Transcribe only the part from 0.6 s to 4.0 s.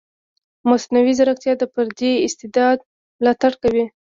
مصنوعي ځیرکتیا د فردي استعداد ملاتړ کوي.